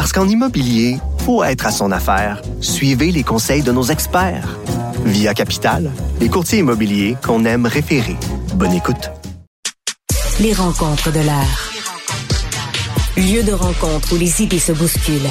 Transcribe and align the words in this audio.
Parce 0.00 0.14
qu'en 0.14 0.26
immobilier, 0.26 0.96
faut 1.26 1.44
être 1.44 1.66
à 1.66 1.70
son 1.70 1.92
affaire. 1.92 2.40
Suivez 2.62 3.12
les 3.12 3.22
conseils 3.22 3.60
de 3.60 3.70
nos 3.70 3.82
experts. 3.82 4.58
Via 5.04 5.34
Capital, 5.34 5.92
les 6.20 6.30
courtiers 6.30 6.60
immobiliers 6.60 7.18
qu'on 7.22 7.44
aime 7.44 7.66
référer. 7.66 8.16
Bonne 8.54 8.72
écoute. 8.72 9.10
Les 10.40 10.54
rencontres 10.54 11.12
de 11.12 11.20
l'art. 11.20 11.70
Lieu 13.18 13.42
de 13.42 13.52
rencontre 13.52 14.14
où 14.14 14.16
les 14.16 14.40
idées 14.40 14.58
se 14.58 14.72
bousculent. 14.72 15.30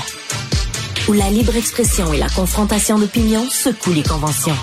Où 1.07 1.13
la 1.13 1.31
libre 1.31 1.55
expression 1.55 2.13
et 2.13 2.19
la 2.19 2.29
confrontation 2.29 2.99
d'opinions 2.99 3.49
secouent 3.49 3.93
les 3.93 4.03
conventions. 4.03 4.57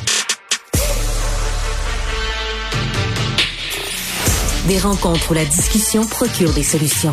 Des 4.69 4.79
rencontres 4.79 5.33
où 5.33 5.35
la 5.35 5.45
discussion 5.45 6.07
procure 6.07 6.53
des 6.53 6.63
solutions. 6.63 7.13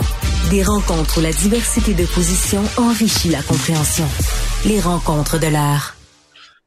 Des 0.49 0.63
rencontres 0.63 1.19
où 1.19 1.21
la 1.21 1.31
diversité 1.31 1.93
de 1.93 2.05
positions 2.05 2.63
enrichit 2.77 3.29
la 3.29 3.41
compréhension. 3.41 4.05
Les 4.65 4.79
rencontres 4.79 5.39
de 5.39 5.47
l'art. 5.47 5.95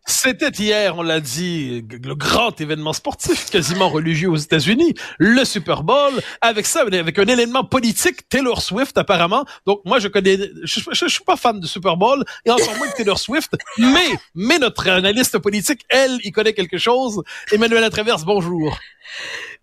C'était 0.09 0.51
hier, 0.51 0.97
on 0.97 1.03
l'a 1.03 1.19
dit, 1.21 1.85
le 2.05 2.15
grand 2.15 2.61
événement 2.61 2.93
sportif 2.93 3.51
quasiment 3.51 3.89
religieux 3.89 4.31
aux 4.31 4.37
États-Unis, 4.37 4.95
le 5.19 5.45
Super 5.45 5.83
Bowl. 5.83 6.13
Avec 6.41 6.65
ça, 6.65 6.83
avec 6.83 7.19
un 7.19 7.27
élément 7.27 7.65
politique, 7.65 8.29
Taylor 8.29 8.63
Swift 8.63 8.97
apparemment. 8.99 9.45
Donc 9.67 9.81
moi, 9.85 9.99
je 9.99 10.09
connais, 10.09 10.39
je, 10.63 11.07
suis 11.09 11.25
pas 11.25 11.37
fan 11.37 11.59
de 11.59 11.67
Super 11.67 11.97
Bowl 11.97 12.25
et 12.45 12.51
encore 12.51 12.77
moins 12.79 12.87
de 12.87 12.93
Taylor 12.93 13.19
Swift. 13.19 13.57
Mais, 13.79 14.11
mais 14.35 14.59
notre 14.59 14.89
analyste 14.89 15.39
politique, 15.39 15.83
elle, 15.89 16.19
il 16.23 16.31
connaît 16.31 16.55
quelque 16.55 16.79
chose. 16.79 17.23
Emmanuel 17.51 17.89
Traverse, 17.91 18.25
bonjour. 18.25 18.79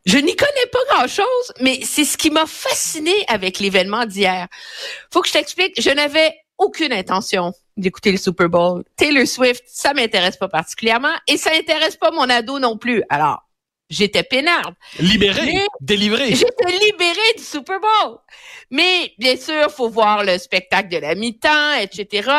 Je 0.05 0.17
n'y 0.17 0.35
connais 0.35 0.67
pas 0.71 0.95
grand-chose, 0.95 1.53
mais 1.61 1.79
c'est 1.83 2.03
ce 2.03 2.17
qui 2.17 2.29
m'a 2.29 2.45
fasciné 2.45 3.13
avec 3.27 3.59
l'événement 3.59 4.05
d'hier. 4.05 4.47
Faut 5.11 5.21
que 5.21 5.27
je 5.27 5.33
t'explique, 5.33 5.81
je 5.81 5.89
n'avais 5.89 6.35
aucune 6.57 6.91
intention 6.91 7.53
d'écouter 7.77 8.11
le 8.11 8.17
Super 8.17 8.49
Bowl. 8.49 8.83
Taylor 8.97 9.25
Swift, 9.25 9.63
ça 9.65 9.93
m'intéresse 9.93 10.37
pas 10.37 10.49
particulièrement 10.49 11.13
et 11.27 11.37
ça 11.37 11.51
intéresse 11.53 11.95
pas 11.95 12.11
mon 12.11 12.29
ado 12.29 12.59
non 12.59 12.77
plus. 12.77 13.03
Alors, 13.09 13.43
j'étais 13.93 14.23
peinarde. 14.23 14.75
Libéré, 14.99 15.65
délivré. 15.81 16.35
J'étais 16.35 16.71
libérée 16.71 17.33
du 17.37 17.43
Super 17.43 17.79
Bowl. 17.79 18.17
Mais 18.71 19.13
bien 19.17 19.37
sûr, 19.37 19.69
faut 19.71 19.89
voir 19.89 20.23
le 20.23 20.37
spectacle 20.37 20.89
de 20.89 20.97
la 20.97 21.15
mi-temps, 21.15 21.73
etc. 21.79 22.29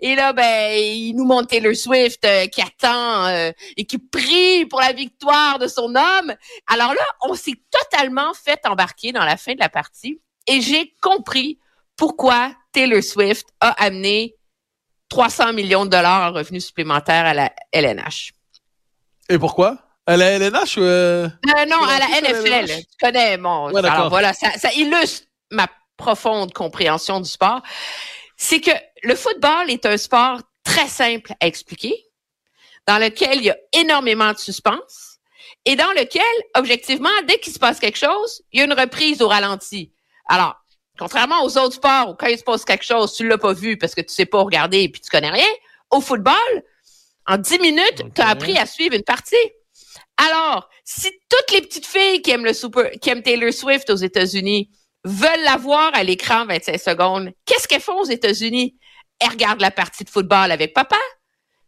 Et 0.00 0.14
là, 0.14 0.32
ben, 0.32 0.72
il 0.76 1.14
nous 1.14 1.24
montre 1.24 1.48
Taylor 1.48 1.74
Swift 1.74 2.24
euh, 2.24 2.46
qui 2.46 2.62
attend 2.62 3.26
euh, 3.26 3.52
et 3.76 3.84
qui 3.84 3.98
prie 3.98 4.66
pour 4.66 4.80
la 4.80 4.92
victoire 4.92 5.58
de 5.58 5.68
son 5.68 5.94
homme. 5.94 6.34
Alors 6.66 6.94
là, 6.94 7.04
on 7.22 7.34
s'est 7.34 7.60
totalement 7.70 8.32
fait 8.34 8.60
embarquer 8.64 9.12
dans 9.12 9.24
la 9.24 9.36
fin 9.36 9.52
de 9.54 9.60
la 9.60 9.68
partie 9.68 10.20
et 10.46 10.60
j'ai 10.60 10.94
compris 11.00 11.58
pourquoi 11.96 12.54
Taylor 12.72 13.02
Swift 13.02 13.46
a 13.60 13.70
amené 13.84 14.36
300 15.10 15.52
millions 15.52 15.84
de 15.84 15.90
dollars 15.90 16.30
en 16.30 16.34
revenus 16.34 16.64
supplémentaires 16.64 17.26
à 17.26 17.34
la 17.34 17.52
LNH. 17.72 18.32
Et 19.28 19.38
pourquoi? 19.38 19.89
À 20.10 20.16
la 20.16 20.30
LNH 20.30 20.76
ou 20.76 20.82
euh... 20.82 21.28
non, 21.68 21.82
à 21.82 21.98
la 21.98 22.20
NFL. 22.20 22.66
Tu 22.66 22.84
connais 23.00 23.36
mon. 23.36 23.74
alors 23.74 24.08
voilà, 24.08 24.32
ça, 24.32 24.50
ça, 24.58 24.72
illustre 24.72 25.26
ma 25.50 25.68
profonde 25.96 26.52
compréhension 26.52 27.20
du 27.20 27.28
sport. 27.28 27.60
C'est 28.36 28.60
que 28.60 28.70
le 29.02 29.14
football 29.14 29.70
est 29.70 29.86
un 29.86 29.96
sport 29.96 30.40
très 30.64 30.88
simple 30.88 31.32
à 31.40 31.46
expliquer, 31.46 31.94
dans 32.86 32.98
lequel 32.98 33.38
il 33.38 33.44
y 33.44 33.50
a 33.50 33.56
énormément 33.72 34.32
de 34.32 34.38
suspense 34.38 35.18
et 35.64 35.76
dans 35.76 35.90
lequel, 35.90 36.22
objectivement, 36.56 37.10
dès 37.28 37.38
qu'il 37.38 37.52
se 37.52 37.58
passe 37.58 37.78
quelque 37.78 37.98
chose, 37.98 38.42
il 38.52 38.60
y 38.60 38.62
a 38.62 38.64
une 38.64 38.72
reprise 38.72 39.20
au 39.20 39.28
ralenti. 39.28 39.92
Alors, 40.26 40.60
Contrairement 41.00 41.42
aux 41.44 41.56
autres 41.56 41.76
sports 41.76 42.10
où 42.10 42.14
quand 42.14 42.26
il 42.26 42.36
se 42.36 42.44
passe 42.44 42.62
quelque 42.66 42.84
chose, 42.84 43.14
tu 43.14 43.26
l'as 43.26 43.38
pas 43.38 43.54
vu 43.54 43.78
parce 43.78 43.94
que 43.94 44.02
tu 44.02 44.12
sais 44.12 44.26
pas 44.26 44.42
regarder 44.42 44.82
et 44.82 44.88
puis 44.90 45.00
tu 45.00 45.08
connais 45.08 45.30
rien. 45.30 45.48
Au 45.90 46.02
football, 46.02 46.34
en 47.26 47.38
10 47.38 47.58
minutes, 47.58 48.04
tu 48.14 48.20
as 48.20 48.28
appris 48.28 48.58
à 48.58 48.66
suivre 48.66 48.94
une 48.94 49.02
partie. 49.02 49.34
Alors, 50.20 50.68
si 50.84 51.10
toutes 51.30 51.50
les 51.52 51.62
petites 51.62 51.86
filles 51.86 52.20
qui 52.20 52.30
aiment 52.30 52.44
le 52.44 52.52
super, 52.52 52.90
qui 53.00 53.08
aiment 53.08 53.22
Taylor 53.22 53.52
Swift 53.54 53.88
aux 53.88 53.96
États-Unis 53.96 54.70
veulent 55.02 55.44
la 55.44 55.56
voir 55.56 55.90
à 55.94 56.04
l'écran 56.04 56.44
25 56.44 56.78
secondes, 56.78 57.32
qu'est-ce 57.46 57.66
qu'elles 57.66 57.80
font 57.80 58.00
aux 58.00 58.04
États-Unis? 58.04 58.78
Elles 59.18 59.30
regardent 59.30 59.62
la 59.62 59.70
partie 59.70 60.04
de 60.04 60.10
football 60.10 60.52
avec 60.52 60.74
papa. 60.74 60.98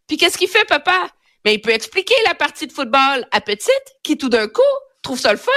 Puis 0.06 0.18
qu'est-ce 0.18 0.36
qu'il 0.36 0.48
fait, 0.48 0.66
papa? 0.66 1.08
Mais 1.46 1.54
il 1.54 1.62
peut 1.62 1.70
expliquer 1.70 2.14
la 2.26 2.34
partie 2.34 2.66
de 2.66 2.72
football 2.72 3.26
à 3.30 3.40
petite, 3.40 3.94
qui 4.02 4.18
tout 4.18 4.28
d'un 4.28 4.48
coup 4.48 4.60
trouve 5.02 5.18
ça 5.18 5.32
le 5.32 5.38
fun 5.38 5.50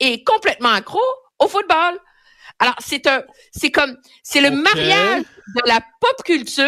et 0.00 0.14
est 0.14 0.24
complètement 0.24 0.70
accro 0.70 1.00
au 1.38 1.46
football. 1.46 2.00
Alors, 2.58 2.74
c'est 2.80 3.06
un, 3.06 3.22
c'est 3.52 3.70
comme, 3.70 3.96
c'est 4.24 4.40
le 4.40 4.50
mariage 4.50 5.22
de 5.22 5.68
la 5.68 5.80
pop 6.00 6.22
culture 6.24 6.66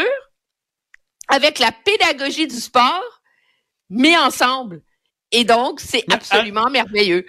avec 1.26 1.58
la 1.58 1.72
pédagogie 1.72 2.46
du 2.46 2.60
sport 2.60 3.20
mis 3.90 4.16
ensemble. 4.16 4.80
Et 5.32 5.44
donc, 5.44 5.80
c'est 5.80 6.04
ah, 6.10 6.14
absolument 6.14 6.70
merveilleux 6.70 7.26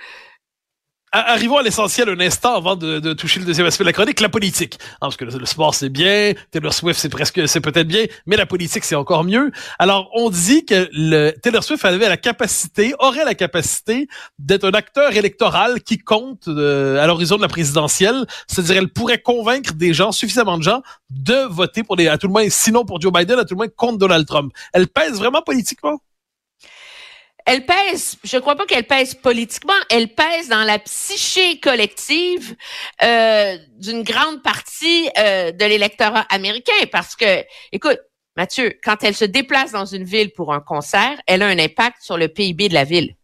arrivons 1.14 1.58
à 1.58 1.64
l'essentiel 1.64 2.10
un 2.10 2.20
instant 2.20 2.56
avant 2.56 2.76
de, 2.76 3.00
de, 3.00 3.14
toucher 3.14 3.40
le 3.40 3.46
deuxième 3.46 3.68
aspect 3.68 3.84
de 3.84 3.90
la 3.90 3.94
chronique, 3.94 4.20
la 4.20 4.30
politique. 4.30 4.78
Hein, 4.94 4.98
parce 5.02 5.18
que 5.18 5.26
le, 5.26 5.46
sport 5.46 5.76
c'est 5.76 5.90
bien, 5.90 6.34
Taylor 6.52 6.74
Swift 6.74 7.00
c'est 7.00 7.10
presque, 7.10 7.48
c'est 7.48 7.62
peut-être 7.62 7.88
bien, 7.88 8.06
mais 8.26 8.36
la 8.36 8.46
politique 8.46 8.84
c'est 8.84 8.96
encore 8.96 9.24
mieux. 9.24 9.52
Alors 9.78 10.10
on 10.14 10.30
dit 10.30 10.66
que 10.66 10.90
le 10.92 11.32
Taylor 11.32 11.64
Swift 11.64 11.86
avait 11.86 12.10
la 12.10 12.18
capacité, 12.18 12.94
aurait 13.00 13.26
la 13.26 13.36
capacité 13.36 14.08
d'être 14.40 14.66
un 14.66 14.72
acteur 14.72 15.16
électoral 15.16 15.82
qui 15.82 16.00
compte 16.00 16.48
euh, 16.48 17.02
à 17.02 17.06
l'horizon 17.06 17.38
de 17.38 17.44
la 17.44 17.48
présidentielle. 17.48 18.26
C'est-à-dire 18.48 18.78
elle 18.78 18.90
pourrait 18.90 19.22
convaincre 19.22 19.74
des 19.74 19.94
gens, 19.94 20.12
suffisamment 20.12 20.58
de 20.58 20.64
gens, 20.64 20.82
de 21.12 21.48
voter 21.48 21.84
pour 21.84 21.96
les, 21.96 22.08
à 22.08 22.18
tout 22.18 22.28
le 22.28 22.34
moins, 22.34 22.50
sinon 22.50 22.86
pour 22.86 23.00
Joe 23.00 23.14
Biden, 23.14 23.38
à 23.38 23.46
tout 23.46 23.54
le 23.54 23.58
moins 23.58 23.68
contre 23.68 24.00
Donald 24.00 24.26
Trump. 24.26 24.52
Elle 24.74 24.88
pèse 24.88 25.20
vraiment 25.20 25.44
politiquement? 25.44 26.00
Elle 27.46 27.66
pèse, 27.66 28.18
je 28.24 28.38
crois 28.38 28.56
pas 28.56 28.66
qu'elle 28.66 28.86
pèse 28.86 29.16
politiquement, 29.16 29.74
elle 29.90 30.14
pèse 30.14 30.50
dans 30.50 30.64
la 30.64 30.80
psyché 30.80 31.60
collective 31.60 32.56
euh, 33.04 33.58
d'une 33.78 34.04
grande 34.04 34.42
partie 34.42 35.10
euh, 35.18 35.52
de 35.52 35.66
l'électorat 35.66 36.26
américain 36.30 36.72
parce 36.92 37.16
que, 37.16 37.44
écoute, 37.72 38.00
Mathieu, 38.36 38.74
quand 38.84 39.04
elle 39.04 39.16
se 39.16 39.26
déplace 39.26 39.72
dans 39.72 39.86
une 39.86 40.06
ville 40.06 40.32
pour 40.32 40.54
un 40.54 40.62
concert, 40.62 41.20
elle 41.28 41.44
a 41.44 41.48
un 41.48 41.60
impact 41.60 41.98
sur 42.02 42.18
le 42.18 42.30
PIB 42.30 42.70
de 42.70 42.74
la 42.74 42.84
ville. 42.84 43.16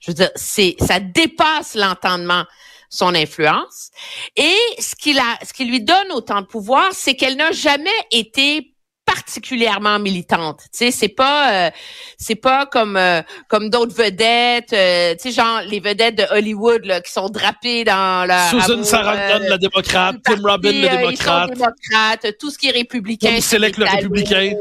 Je 0.00 0.10
veux 0.10 0.14
dire, 0.14 0.30
c'est, 0.36 0.76
ça 0.80 1.00
dépasse 1.00 1.74
l'entendement 1.74 2.44
son 2.90 3.14
influence. 3.14 3.90
Et 4.36 4.56
ce 4.78 4.94
qui, 4.96 5.14
ce 5.14 5.52
qui 5.52 5.64
lui 5.64 5.80
donne 5.80 6.12
autant 6.12 6.40
de 6.40 6.46
pouvoir, 6.46 6.88
c'est 6.92 7.14
qu'elle 7.14 7.36
n'a 7.36 7.52
jamais 7.52 7.90
été 8.10 8.74
particulièrement 9.14 9.98
militante. 9.98 10.60
Tu 10.72 10.78
sais, 10.86 10.90
c'est 10.90 11.08
pas 11.08 11.66
euh, 11.66 11.70
c'est 12.16 12.34
pas 12.36 12.66
comme 12.66 12.96
euh, 12.96 13.22
comme 13.48 13.70
d'autres 13.70 13.94
vedettes, 13.94 14.72
euh, 14.72 15.14
tu 15.14 15.30
sais 15.30 15.32
genre 15.32 15.62
les 15.66 15.80
vedettes 15.80 16.16
de 16.16 16.24
Hollywood 16.30 16.84
là, 16.84 17.00
qui 17.00 17.12
sont 17.12 17.28
drapées 17.28 17.84
dans 17.84 18.26
la 18.26 18.48
Susan 18.48 18.82
Sarandon 18.82 19.46
la 19.48 19.58
démocrate, 19.58 20.16
Tim 20.24 20.40
Robbins 20.42 20.72
le 20.72 20.88
démocrate. 20.88 22.38
tout 22.38 22.50
ce 22.50 22.58
qui 22.58 22.68
est 22.68 22.72
républicain. 22.72 23.30
Tom 23.30 23.40
Selleck 23.40 23.76
le 23.76 23.84
républicain. 23.86 24.52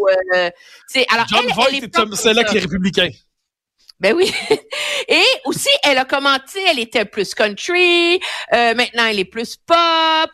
alors 1.10 1.26
John 1.28 1.42
elle, 1.48 1.54
Voight 1.54 1.84
et 1.84 1.90
Tom 1.90 2.14
Selleck 2.14 2.52
les 2.52 2.60
républicains. 2.60 3.10
Ben 4.00 4.16
oui. 4.16 4.32
Et 5.10 5.24
aussi, 5.46 5.70
elle 5.84 5.98
a 5.98 6.06
commenté, 6.06 6.60
elle 6.70 6.80
était 6.80 7.06
plus 7.06 7.34
country, 7.34 8.16
euh, 8.54 8.74
maintenant 8.74 9.06
elle 9.08 9.20
est 9.20 9.26
plus 9.26 9.58
pop. 9.58 9.78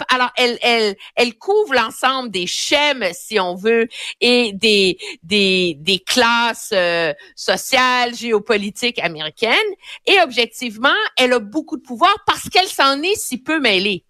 Alors, 0.09 0.31
elle, 0.38 0.57
elle, 0.62 0.95
elle 1.15 1.35
couvre 1.35 1.73
l'ensemble 1.73 2.29
des 2.29 2.45
schèmes, 2.45 3.06
si 3.13 3.39
on 3.39 3.56
veut, 3.56 3.88
et 4.21 4.51
des, 4.53 4.97
des, 5.23 5.75
des 5.79 6.00
classes 6.00 6.71
euh, 6.73 7.13
sociales, 7.35 8.13
géopolitiques 8.15 9.00
américaines. 9.00 9.51
Et 10.06 10.19
objectivement, 10.21 10.89
elle 11.17 11.33
a 11.33 11.39
beaucoup 11.39 11.77
de 11.77 11.83
pouvoir 11.83 12.15
parce 12.27 12.50
qu'elle 12.50 12.67
s'en 12.67 13.01
est 13.01 13.15
si 13.17 13.38
peu 13.38 13.59
mêlée. 13.59 14.04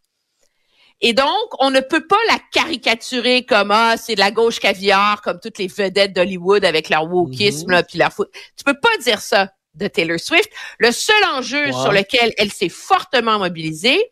Et 1.01 1.13
donc, 1.13 1.49
on 1.59 1.69
ne 1.69 1.81
peut 1.81 2.07
pas 2.07 2.19
la 2.27 2.39
caricaturer 2.51 3.43
comme 3.43 3.71
ah 3.71 3.95
c'est 3.97 4.15
de 4.15 4.19
la 4.19 4.31
gauche 4.31 4.59
caviar 4.59 5.21
comme 5.21 5.39
toutes 5.39 5.57
les 5.57 5.67
vedettes 5.67 6.13
d'Hollywood 6.13 6.63
avec 6.63 6.89
leur 6.89 7.05
wokisme 7.05 7.75
mm 7.75 7.83
puis 7.83 7.99
leur 7.99 8.13
foot. 8.13 8.29
Tu 8.55 8.63
peux 8.63 8.79
pas 8.79 8.97
dire 9.03 9.21
ça 9.21 9.51
de 9.75 9.87
Taylor 9.87 10.19
Swift. 10.19 10.49
Le 10.79 10.91
seul 10.91 11.21
enjeu 11.33 11.71
sur 11.71 11.91
lequel 11.91 12.33
elle 12.37 12.51
s'est 12.51 12.69
fortement 12.69 13.39
mobilisée, 13.39 14.09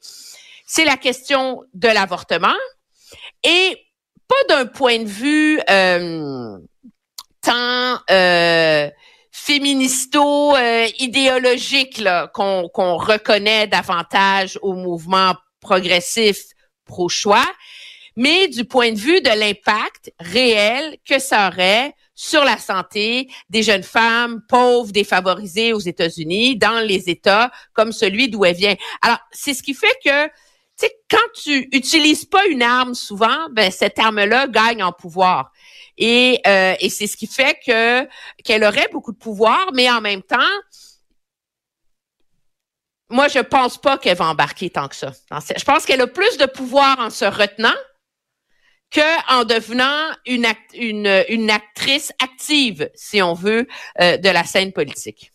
c'est 0.66 0.86
la 0.86 0.98
question 0.98 1.64
de 1.74 1.88
l'avortement 1.88 2.56
et 3.44 3.78
pas 4.28 4.56
d'un 4.56 4.66
point 4.66 5.00
de 5.00 5.08
vue 5.08 5.60
euh, 5.70 6.58
tant 7.42 8.00
euh, 8.10 8.90
féministo 9.32 10.56
euh, 10.56 10.88
idéologique 11.00 12.04
qu'on 12.34 12.70
qu'on 12.70 12.98
reconnaît 12.98 13.68
davantage 13.68 14.60
au 14.62 14.74
mouvement 14.74 15.36
progressif 15.62 16.53
pro-choix, 16.86 17.46
mais 18.16 18.48
du 18.48 18.66
point 18.66 18.92
de 18.92 19.00
vue 19.00 19.22
de 19.22 19.30
l'impact 19.30 20.14
réel 20.20 20.98
que 21.08 21.20
ça 21.20 21.48
aurait 21.48 21.96
sur 22.16 22.44
la 22.44 22.58
santé 22.58 23.28
des 23.50 23.64
jeunes 23.64 23.84
femmes 23.84 24.42
pauvres, 24.48 24.92
défavorisées 24.92 25.74
aux 25.74 25.80
États-Unis, 25.80 26.58
dans 26.58 26.80
les 26.80 27.10
États 27.10 27.52
comme 27.74 27.92
celui 27.92 28.30
d'où 28.30 28.46
elle 28.46 28.56
vient. 28.56 28.76
Alors, 29.02 29.18
c'est 29.32 29.54
ce 29.54 29.64
qui 29.64 29.74
fait 29.74 29.98
que 30.06 30.28
tu 30.80 30.88
sais, 30.88 30.92
quand 31.10 31.18
tu 31.36 31.70
utilises 31.72 32.26
pas 32.26 32.46
une 32.48 32.64
arme 32.64 32.96
souvent, 32.96 33.48
ben 33.52 33.72
cette 33.72 34.00
arme-là 34.00 34.48
gagne 34.48 34.82
en 34.82 34.92
pouvoir. 34.92 35.52
Et, 36.00 36.40
euh, 36.48 36.74
et 36.80 36.90
c'est 36.90 37.06
ce 37.06 37.16
qui 37.16 37.28
fait 37.28 37.58
que 37.66 38.08
qu'elle 38.44 38.64
aurait 38.64 38.88
beaucoup 38.92 39.12
de 39.12 39.18
pouvoir, 39.18 39.70
mais 39.74 39.90
en 39.92 40.02
même 40.02 40.24
temps, 40.24 40.38
moi 43.14 43.28
je 43.28 43.40
pense 43.40 43.80
pas 43.80 43.98
qu'elle 43.98 44.18
va 44.18 44.26
embarquer 44.26 44.70
tant 44.70 44.88
que 44.88 44.96
ça. 44.96 45.12
Je 45.32 45.64
pense 45.64 45.86
qu'elle 45.86 46.02
a 46.02 46.08
plus 46.08 46.38
de 46.38 46.46
pouvoir 46.46 47.00
en 47.00 47.10
se 47.10 47.26
retenant 47.26 47.76
que 48.92 49.34
en 49.34 49.44
devenant 49.44 50.12
une, 50.26 50.46
une, 50.74 51.24
une 51.30 51.50
actrice 51.50 52.12
active, 52.22 52.90
si 52.94 53.22
on 53.22 53.34
veut, 53.34 53.68
euh, 54.02 54.18
de 54.18 54.30
la 54.30 54.44
scène 54.44 54.72
politique. 54.72 55.32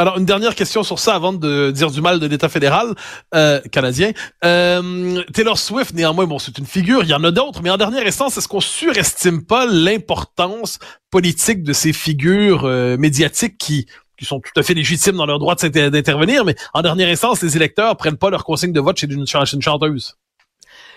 Alors, 0.00 0.16
une 0.16 0.24
dernière 0.24 0.54
question 0.54 0.84
sur 0.84 1.00
ça 1.00 1.16
avant 1.16 1.32
de 1.32 1.72
dire 1.72 1.90
du 1.90 2.00
mal 2.00 2.20
de 2.20 2.26
l'État 2.28 2.48
fédéral 2.48 2.94
euh, 3.34 3.60
canadien. 3.72 4.12
Euh, 4.44 5.22
Taylor 5.34 5.58
Swift, 5.58 5.92
néanmoins, 5.92 6.24
bon, 6.26 6.38
c'est 6.38 6.56
une 6.56 6.66
figure, 6.66 7.02
il 7.02 7.08
y 7.08 7.14
en 7.14 7.24
a 7.24 7.32
d'autres, 7.32 7.62
mais 7.62 7.70
en 7.70 7.76
dernière 7.76 8.06
instance, 8.06 8.36
est-ce 8.36 8.46
qu'on 8.46 8.60
surestime 8.60 9.44
pas 9.44 9.66
l'importance 9.66 10.78
politique 11.10 11.64
de 11.64 11.72
ces 11.72 11.92
figures 11.92 12.64
euh, 12.64 12.96
médiatiques 12.96 13.58
qui 13.58 13.88
qui 14.18 14.24
sont 14.24 14.40
tout 14.40 14.58
à 14.58 14.62
fait 14.62 14.74
légitimes 14.74 15.16
dans 15.16 15.26
leur 15.26 15.38
droit 15.38 15.54
d'intervenir, 15.54 16.44
mais 16.44 16.54
en 16.74 16.82
dernière 16.82 17.08
instance, 17.08 17.42
les 17.42 17.56
électeurs 17.56 17.96
prennent 17.96 18.18
pas 18.18 18.30
leur 18.30 18.44
consigne 18.44 18.72
de 18.72 18.80
vote 18.80 18.98
chez 18.98 19.06
une, 19.06 19.26
chanteuse. 19.26 20.16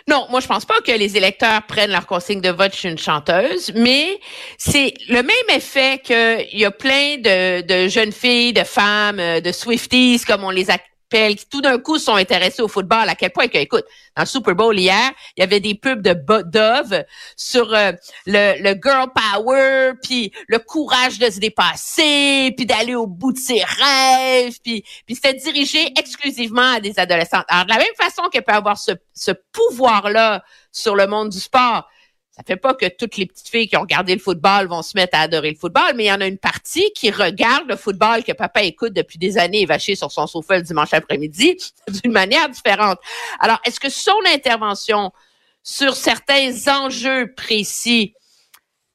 Non, 0.08 0.26
moi 0.32 0.40
je 0.40 0.48
pense 0.48 0.66
pas 0.66 0.82
que 0.82 0.92
les 0.92 1.16
électeurs 1.16 1.62
prennent 1.68 1.92
leur 1.92 2.08
consigne 2.08 2.42
de 2.42 2.50
vote 2.50 2.74
chez 2.74 2.90
une 2.90 2.98
chanteuse, 2.98 3.72
mais 3.76 4.20
c'est 4.58 4.96
le 5.10 5.22
même 5.22 5.56
effet 5.56 6.02
qu'il 6.04 6.60
y 6.60 6.66
a 6.66 6.72
plein 6.72 7.18
de, 7.18 7.62
de, 7.62 7.88
jeunes 7.88 8.12
filles, 8.12 8.54
de 8.54 8.64
femmes, 8.64 9.20
euh, 9.20 9.42
de 9.42 9.52
Swifties 9.52 10.22
comme 10.26 10.44
on 10.44 10.50
les 10.50 10.72
a 10.72 10.80
qui 11.12 11.46
tout 11.50 11.62
d'un 11.62 11.78
coup 11.78 12.00
sont 12.00 12.16
intéressés 12.16 12.62
au 12.62 12.68
football, 12.68 13.10
à 13.10 13.16
quel 13.16 13.32
point 13.32 13.48
que, 13.48 13.58
écoute, 13.58 13.86
dans 14.16 14.24
le 14.24 14.28
Super 14.28 14.56
Bowl 14.56 14.78
hier, 14.78 15.12
il 15.36 15.42
y 15.42 15.44
avait 15.44 15.60
des 15.60 15.76
pubs 15.76 16.02
de 16.02 16.14
Dove 16.14 17.04
sur 17.36 17.74
euh, 17.74 17.92
le, 18.26 18.62
le, 18.62 18.80
girl 18.82 19.10
power, 19.14 19.92
puis 20.02 20.32
le 20.48 20.60
courage 20.60 21.20
de 21.20 21.30
se 21.30 21.40
dépasser, 21.40 22.54
puis 22.56 22.66
d'aller 22.66 22.96
au 22.96 23.08
bout 23.08 23.34
de 23.34 23.38
ses 23.38 23.62
rêves, 23.64 24.58
puis, 24.64 24.84
puis 25.06 25.16
c'était 25.16 25.34
dirigé 25.34 25.94
exclusivement 25.98 26.74
à 26.76 26.80
des 26.80 26.98
adolescentes. 26.98 27.46
Alors, 27.50 27.66
de 27.66 27.72
la 27.72 27.78
même 27.78 27.96
façon 27.98 28.24
qu'elle 28.32 28.44
peut 28.44 28.54
avoir 28.54 28.78
ce, 28.78 28.92
ce 29.14 29.32
pouvoir-là 29.52 30.44
sur 30.72 30.96
le 30.96 31.08
monde 31.08 31.30
du 31.30 31.40
sport, 31.40 31.88
ça 32.32 32.44
fait 32.48 32.56
pas 32.56 32.74
que 32.74 32.86
toutes 32.88 33.18
les 33.18 33.26
petites 33.26 33.50
filles 33.50 33.68
qui 33.68 33.76
ont 33.76 33.82
regardé 33.82 34.14
le 34.16 34.22
football 34.22 34.68
vont 34.68 34.82
se 34.82 34.94
mettre 34.96 35.18
à 35.18 35.24
adorer 35.24 35.52
le 35.52 35.58
football, 35.58 35.94
mais 35.96 36.06
il 36.06 36.08
y 36.08 36.12
en 36.14 36.22
a 36.22 36.28
une 36.28 36.38
partie 36.38 36.90
qui 36.94 37.12
regarde 37.12 37.68
le 37.68 37.76
football 37.76 38.24
que 38.24 38.32
papa 38.32 38.64
écoute 38.64 38.94
depuis 38.94 39.20
des 39.20 39.38
années 39.38 39.66
vaché 39.66 39.96
sur 39.96 40.12
son 40.14 40.28
sofa 40.28 40.56
le 40.56 40.64
dimanche 40.64 40.94
après-midi 40.94 41.58
d'une 42.02 42.14
manière 42.14 42.48
différente. 42.48 43.00
Alors, 43.42 43.60
est-ce 43.66 43.82
que 43.82 43.90
son 43.90 44.18
intervention 44.34 45.12
sur 45.62 45.96
certains 45.96 46.54
enjeux 46.68 47.34
précis 47.36 48.14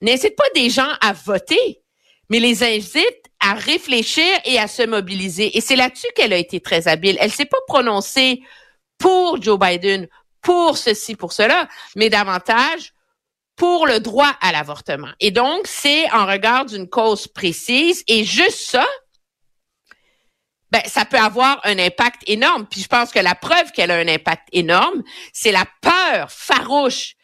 n'incite 0.00 0.34
pas 0.34 0.48
des 0.54 0.70
gens 0.70 0.92
à 1.02 1.12
voter, 1.12 1.82
mais 2.30 2.40
les 2.40 2.64
incite 2.64 3.22
à 3.40 3.52
réfléchir 3.52 4.24
et 4.46 4.58
à 4.58 4.66
se 4.66 4.82
mobiliser? 4.82 5.58
Et 5.58 5.60
c'est 5.60 5.76
là-dessus 5.76 6.08
qu'elle 6.16 6.32
a 6.32 6.38
été 6.38 6.60
très 6.60 6.88
habile. 6.88 7.18
Elle 7.20 7.30
s'est 7.30 7.44
pas 7.44 7.58
prononcée 7.68 8.40
pour 8.96 9.42
Joe 9.42 9.58
Biden, 9.58 10.08
pour 10.40 10.78
ceci, 10.78 11.16
pour 11.16 11.34
cela, 11.34 11.68
mais 11.96 12.08
davantage 12.08 12.94
pour 13.56 13.86
le 13.86 14.00
droit 14.00 14.36
à 14.40 14.52
l'avortement. 14.52 15.10
Et 15.20 15.30
donc, 15.30 15.66
c'est 15.66 16.10
en 16.12 16.26
regard 16.26 16.66
d'une 16.66 16.88
cause 16.88 17.26
précise 17.26 18.04
et 18.06 18.24
juste 18.24 18.58
ça, 18.58 18.86
ben, 20.70 20.82
ça 20.86 21.04
peut 21.04 21.18
avoir 21.18 21.60
un 21.64 21.78
impact 21.78 22.22
énorme. 22.26 22.66
Puis 22.66 22.82
je 22.82 22.88
pense 22.88 23.12
que 23.12 23.18
la 23.18 23.34
preuve 23.34 23.72
qu'elle 23.72 23.90
a 23.90 23.96
un 23.96 24.08
impact 24.08 24.48
énorme, 24.52 25.02
c'est 25.32 25.52
la 25.52 25.64
peur 25.80 26.30
farouche 26.30 27.14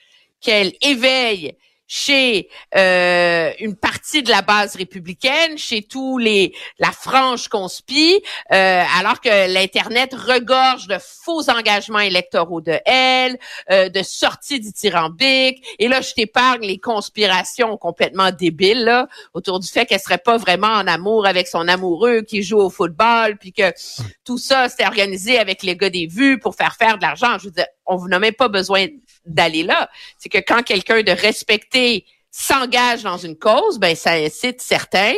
qu'elle 0.41 0.73
éveille 0.81 1.57
chez 1.93 2.49
euh, 2.75 3.51
une 3.61 3.77
partie 3.77 4.23
de 4.23 4.31
la 4.31 4.41
base 4.41 4.77
républicaine, 4.77 5.59
chez 5.59 5.83
tous 5.83 6.17
les 6.17 6.55
la 6.79 6.91
frange 6.91 7.49
conspire, 7.49 8.19
euh, 8.51 8.83
alors 8.99 9.21
que 9.21 9.53
l'internet 9.53 10.15
regorge 10.15 10.87
de 10.87 10.97
faux 10.99 11.51
engagements 11.51 11.99
électoraux 11.99 12.63
de 12.63 12.81
elle, 12.87 13.39
euh, 13.71 13.91
de 13.91 14.03
sorties 14.03 14.59
dithyrambiques. 14.59 15.63
Et 15.79 15.89
là, 15.89 16.01
je 16.01 16.15
t'épargne 16.15 16.63
les 16.63 16.79
conspirations 16.79 17.77
complètement 17.77 18.31
débiles 18.31 18.85
là, 18.85 19.07
autour 19.35 19.61
du 19.61 19.69
fait 19.69 19.85
qu'elle 19.85 20.01
serait 20.01 20.17
pas 20.17 20.39
vraiment 20.39 20.69
en 20.73 20.87
amour 20.87 21.27
avec 21.27 21.47
son 21.47 21.69
amoureux 21.69 22.23
qui 22.23 22.43
joue 22.43 22.59
au 22.59 22.71
football, 22.71 23.37
puis 23.37 23.53
que 23.53 23.71
tout 24.25 24.39
ça 24.39 24.71
c'était 24.71 24.87
organisé 24.87 25.39
avec 25.39 25.63
les 25.63 25.77
gars 25.77 25.91
des 25.91 26.07
vues 26.07 26.39
pour 26.39 26.55
faire 26.55 26.75
faire 26.75 26.97
de 26.97 27.03
l'argent. 27.03 27.39
Je 27.39 27.45
veux 27.45 27.51
dire, 27.51 27.67
on 27.87 27.97
vous 27.97 28.09
n'a 28.09 28.19
même 28.19 28.35
pas 28.35 28.49
besoin 28.49 28.87
d'aller 29.25 29.63
là. 29.63 29.91
C'est 30.19 30.29
que 30.29 30.39
quand 30.39 30.63
quelqu'un 30.63 31.03
de 31.03 31.13
respecté 31.13 32.07
s'engage 32.31 33.03
dans 33.03 33.19
une 33.19 33.37
cause, 33.37 33.79
ben 33.79 33.95
ça 33.95 34.13
incite 34.13 34.61
certains 34.61 35.15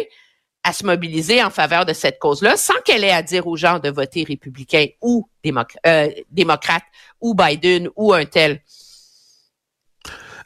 à 0.65 0.73
se 0.73 0.85
mobiliser 0.85 1.43
en 1.43 1.51
faveur 1.51 1.85
de 1.85 1.93
cette 1.93 2.19
cause-là, 2.19 2.57
sans 2.57 2.81
qu'elle 2.85 3.05
ait 3.05 3.11
à 3.11 3.23
dire 3.23 3.47
aux 3.47 3.57
gens 3.57 3.79
de 3.79 3.91
voter 3.91 4.25
républicain 4.25 4.87
ou 5.03 5.29
euh, 5.87 6.11
démocrate 6.31 6.85
ou 7.21 7.35
Biden 7.35 7.89
ou 7.97 8.15
un 8.15 8.25
tel. 8.25 8.63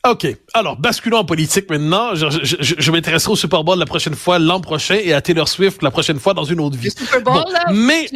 OK. 0.07 0.27
Alors, 0.55 0.77
basculons 0.77 1.19
en 1.19 1.25
politique 1.25 1.71
maintenant. 1.71 2.15
Je, 2.15 2.29
je, 2.31 2.91
m'intéresserai 2.91 3.33
au 3.33 3.37
Super 3.37 3.65
Bowl 3.65 3.79
la 3.79 3.87
prochaine 3.87 4.15
fois, 4.15 4.39
l'an 4.39 4.61
prochain, 4.61 4.95
et 4.95 5.13
à 5.13 5.21
Taylor 5.21 5.49
Swift 5.49 5.83
la 5.83 5.91
prochaine 5.91 6.19
fois 6.19 6.35
dans 6.35 6.45
une 6.45 6.61
autre 6.61 6.77
vie. 6.77 6.91
Le 6.97 7.05
Super 7.05 7.23
Bowl, 7.23 7.45
là, 7.53 7.65
mais... 7.73 8.09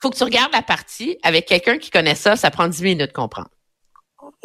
faut 0.00 0.10
que 0.10 0.16
tu 0.16 0.24
regardes 0.24 0.52
la 0.52 0.62
partie 0.62 1.18
avec 1.22 1.46
quelqu'un 1.46 1.78
qui 1.78 1.90
connaît 1.90 2.14
ça. 2.14 2.36
Ça 2.36 2.50
prend 2.50 2.68
10 2.68 2.82
minutes 2.82 3.08
de 3.08 3.12
comprendre. 3.12 3.48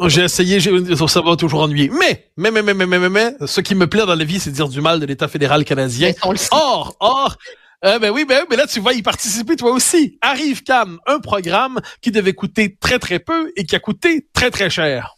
J'ai 0.06 0.22
essayé, 0.22 0.60
ça 0.60 1.20
va 1.20 1.36
toujours 1.36 1.62
ennuyer. 1.62 1.90
Mais, 1.90 2.30
mais, 2.36 2.50
mais, 2.50 2.62
mais, 2.62 2.74
mais, 2.74 2.86
mais, 2.86 3.08
mais, 3.08 3.34
ce 3.46 3.60
qui 3.60 3.74
me 3.74 3.86
plaît 3.86 4.06
dans 4.06 4.14
la 4.14 4.24
vie, 4.24 4.40
c'est 4.40 4.50
dire 4.50 4.68
du 4.68 4.80
mal 4.80 4.98
de 4.98 5.06
l'État 5.06 5.28
fédéral 5.28 5.64
canadien. 5.64 6.12
Or, 6.50 6.96
or, 6.98 7.36
euh, 7.84 7.98
ben 7.98 8.10
oui, 8.10 8.24
ben, 8.24 8.44
mais 8.50 8.56
là, 8.56 8.66
tu 8.66 8.80
vas 8.80 8.92
y 8.92 9.02
participer 9.02 9.56
toi 9.56 9.70
aussi. 9.70 10.18
Arrive 10.20 10.62
Cam, 10.62 10.98
un 11.06 11.20
programme 11.20 11.80
qui 12.00 12.10
devait 12.10 12.32
coûter 12.32 12.76
très, 12.80 12.98
très 12.98 13.18
peu 13.18 13.52
et 13.56 13.64
qui 13.64 13.76
a 13.76 13.78
coûté 13.78 14.26
très, 14.32 14.50
très 14.50 14.70
cher. 14.70 15.14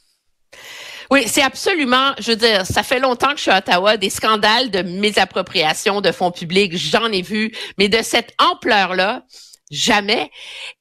Oui, 1.10 1.24
c'est 1.28 1.42
absolument, 1.42 2.12
je 2.18 2.32
veux 2.32 2.36
dire, 2.36 2.66
ça 2.66 2.82
fait 2.82 2.98
longtemps 2.98 3.30
que 3.30 3.36
je 3.36 3.42
suis 3.42 3.50
à 3.52 3.58
Ottawa, 3.58 3.96
des 3.96 4.10
scandales 4.10 4.70
de 4.70 4.82
mésappropriation 4.82 6.00
de 6.00 6.10
fonds 6.10 6.32
publics, 6.32 6.76
j'en 6.76 7.06
ai 7.12 7.22
vu, 7.22 7.52
mais 7.78 7.88
de 7.88 8.02
cette 8.02 8.34
ampleur-là, 8.38 9.22
jamais. 9.70 10.30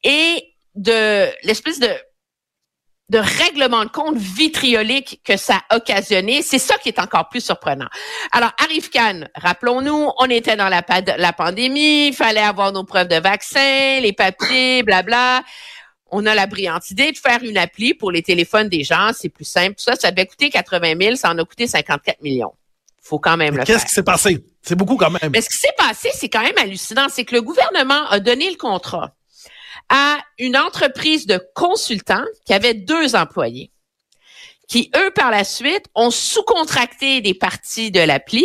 Et 0.02 0.54
de 0.74 1.26
l'espèce 1.44 1.78
de 1.78 1.88
de 3.08 3.18
règlement 3.18 3.84
de 3.84 3.90
compte 3.90 4.16
vitriolique 4.16 5.20
que 5.24 5.36
ça 5.36 5.62
a 5.70 5.76
occasionné, 5.76 6.42
c'est 6.42 6.58
ça 6.58 6.76
qui 6.78 6.88
est 6.88 6.98
encore 6.98 7.28
plus 7.28 7.44
surprenant. 7.44 7.86
Alors, 8.32 8.50
Arif 8.58 8.90
Khan, 8.90 9.20
rappelons-nous, 9.36 10.10
on 10.18 10.26
était 10.26 10.56
dans 10.56 10.68
la, 10.68 10.82
pandémie, 11.32 12.08
il 12.08 12.14
fallait 12.14 12.40
avoir 12.40 12.72
nos 12.72 12.82
preuves 12.84 13.08
de 13.08 13.16
vaccin, 13.16 14.00
les 14.00 14.12
papiers, 14.12 14.82
blabla. 14.82 15.44
On 16.10 16.26
a 16.26 16.34
la 16.34 16.46
brillante 16.46 16.90
idée 16.90 17.12
de 17.12 17.18
faire 17.18 17.42
une 17.42 17.58
appli 17.58 17.94
pour 17.94 18.10
les 18.10 18.22
téléphones 18.22 18.68
des 18.68 18.82
gens, 18.82 19.10
c'est 19.12 19.28
plus 19.28 19.44
simple. 19.44 19.74
Ça, 19.78 19.94
ça 19.94 20.10
devait 20.10 20.26
coûter 20.26 20.50
80 20.50 20.94
000, 21.00 21.16
ça 21.16 21.30
en 21.30 21.38
a 21.38 21.44
coûté 21.44 21.66
54 21.66 22.22
millions. 22.22 22.54
Faut 23.08 23.20
quand 23.20 23.36
même 23.36 23.56
le 23.56 23.64
faire. 23.64 23.76
Qu'est-ce 23.76 23.86
qui 23.86 23.92
s'est 23.92 24.02
passé? 24.02 24.44
C'est 24.62 24.74
beaucoup 24.74 24.96
quand 24.96 25.10
même. 25.10 25.30
Mais 25.32 25.40
ce 25.40 25.48
qui 25.48 25.58
s'est 25.58 25.74
passé, 25.78 26.10
c'est 26.12 26.28
quand 26.28 26.42
même 26.42 26.58
hallucinant. 26.58 27.06
C'est 27.08 27.24
que 27.24 27.36
le 27.36 27.42
gouvernement 27.42 28.08
a 28.08 28.18
donné 28.18 28.50
le 28.50 28.56
contrat 28.56 29.14
à 29.88 30.18
une 30.38 30.56
entreprise 30.56 31.26
de 31.26 31.40
consultants 31.54 32.24
qui 32.44 32.52
avait 32.52 32.74
deux 32.74 33.14
employés, 33.14 33.70
qui, 34.68 34.90
eux, 34.96 35.12
par 35.12 35.30
la 35.30 35.44
suite, 35.44 35.84
ont 35.94 36.10
sous-contracté 36.10 37.20
des 37.20 37.34
parties 37.34 37.92
de 37.92 38.00
l'appli 38.00 38.44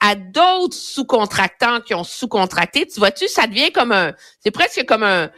à 0.00 0.16
d'autres 0.16 0.74
sous-contractants 0.74 1.80
qui 1.80 1.94
ont 1.94 2.02
sous-contracté. 2.02 2.88
Tu 2.88 2.98
vois-tu, 2.98 3.28
ça 3.28 3.46
devient 3.46 3.70
comme 3.70 3.92
un, 3.92 4.14
c'est 4.40 4.50
presque 4.50 4.84
comme 4.84 5.04
un, 5.04 5.30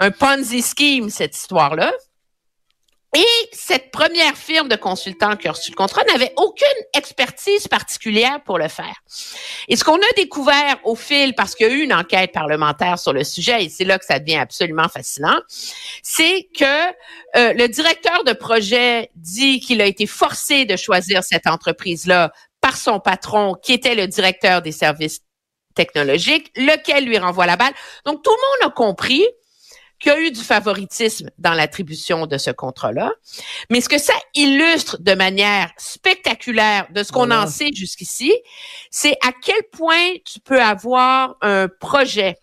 un 0.00 0.10
Ponzi 0.10 0.60
scheme, 0.60 1.08
cette 1.08 1.34
histoire-là. 1.34 1.90
Et 3.16 3.48
cette 3.52 3.90
première 3.90 4.36
firme 4.36 4.68
de 4.68 4.76
consultants 4.76 5.36
qui 5.36 5.48
a 5.48 5.52
reçu 5.52 5.70
le 5.70 5.76
contrat 5.76 6.02
n'avait 6.12 6.32
aucune 6.36 6.66
expertise 6.94 7.66
particulière 7.66 8.42
pour 8.44 8.58
le 8.58 8.68
faire. 8.68 9.02
Et 9.68 9.76
ce 9.76 9.84
qu'on 9.84 9.96
a 9.96 10.12
découvert 10.16 10.76
au 10.84 10.94
fil, 10.94 11.34
parce 11.34 11.54
qu'il 11.54 11.66
y 11.66 11.70
a 11.70 11.72
eu 11.72 11.80
une 11.80 11.94
enquête 11.94 12.32
parlementaire 12.32 12.98
sur 12.98 13.14
le 13.14 13.24
sujet, 13.24 13.64
et 13.64 13.68
c'est 13.70 13.84
là 13.84 13.98
que 13.98 14.04
ça 14.04 14.18
devient 14.18 14.36
absolument 14.36 14.88
fascinant, 14.88 15.40
c'est 16.02 16.48
que 16.54 16.88
euh, 17.36 17.54
le 17.54 17.66
directeur 17.68 18.24
de 18.24 18.34
projet 18.34 19.10
dit 19.14 19.60
qu'il 19.60 19.80
a 19.80 19.86
été 19.86 20.06
forcé 20.06 20.66
de 20.66 20.76
choisir 20.76 21.24
cette 21.24 21.46
entreprise-là 21.46 22.30
par 22.60 22.76
son 22.76 23.00
patron, 23.00 23.54
qui 23.54 23.72
était 23.72 23.94
le 23.94 24.06
directeur 24.06 24.60
des 24.60 24.72
services 24.72 25.20
technologiques, 25.74 26.50
lequel 26.56 27.06
lui 27.06 27.16
renvoie 27.16 27.46
la 27.46 27.56
balle. 27.56 27.72
Donc, 28.04 28.22
tout 28.22 28.30
le 28.30 28.64
monde 28.66 28.70
a 28.70 28.74
compris 28.74 29.24
qu'il 29.98 30.12
y 30.12 30.14
a 30.14 30.20
eu 30.20 30.30
du 30.30 30.40
favoritisme 30.40 31.30
dans 31.38 31.54
l'attribution 31.54 32.26
de 32.26 32.38
ce 32.38 32.50
contrat-là. 32.50 33.12
Mais 33.70 33.80
ce 33.80 33.88
que 33.88 33.98
ça 33.98 34.14
illustre 34.34 34.98
de 35.00 35.14
manière 35.14 35.70
spectaculaire 35.76 36.86
de 36.92 37.02
ce 37.02 37.12
qu'on 37.12 37.30
en 37.30 37.46
sait 37.46 37.70
jusqu'ici, 37.74 38.32
c'est 38.90 39.16
à 39.26 39.32
quel 39.42 39.62
point 39.72 40.14
tu 40.24 40.40
peux 40.40 40.62
avoir 40.62 41.36
un 41.42 41.68
projet. 41.68 42.36